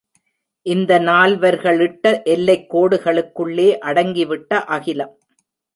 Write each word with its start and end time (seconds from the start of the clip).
இந்த 0.65 0.99
நால்வர்களிட்ட 0.99 2.23
எல்லைக் 2.23 2.75
கோடுகளுக்குள்ளே 2.75 3.69
அடங்கிவிட்ட 3.85 4.61
அகிலம். 4.67 5.19